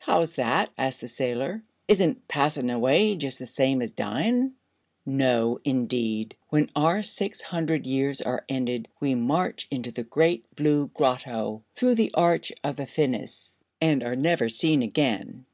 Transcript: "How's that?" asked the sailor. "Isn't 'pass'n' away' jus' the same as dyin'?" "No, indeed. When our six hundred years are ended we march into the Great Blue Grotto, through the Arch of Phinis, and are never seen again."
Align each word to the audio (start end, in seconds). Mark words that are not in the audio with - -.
"How's 0.00 0.34
that?" 0.34 0.68
asked 0.76 1.00
the 1.00 1.08
sailor. 1.08 1.62
"Isn't 1.88 2.28
'pass'n' 2.28 2.68
away' 2.68 3.16
jus' 3.16 3.38
the 3.38 3.46
same 3.46 3.80
as 3.80 3.90
dyin'?" 3.90 4.52
"No, 5.06 5.58
indeed. 5.64 6.36
When 6.50 6.68
our 6.76 7.00
six 7.00 7.40
hundred 7.40 7.86
years 7.86 8.20
are 8.20 8.44
ended 8.46 8.88
we 9.00 9.14
march 9.14 9.66
into 9.70 9.90
the 9.90 10.04
Great 10.04 10.54
Blue 10.54 10.90
Grotto, 10.92 11.64
through 11.74 11.94
the 11.94 12.10
Arch 12.12 12.52
of 12.62 12.76
Phinis, 12.76 13.62
and 13.80 14.04
are 14.04 14.14
never 14.16 14.50
seen 14.50 14.82
again." 14.82 15.46